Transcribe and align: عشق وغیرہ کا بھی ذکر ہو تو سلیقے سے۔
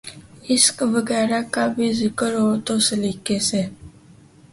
عشق 0.49 0.77
وغیرہ 0.93 1.41
کا 1.51 1.65
بھی 1.75 1.87
ذکر 1.93 2.31
ہو 2.35 2.49
تو 2.65 2.73
سلیقے 2.87 3.37
سے۔ 3.49 3.61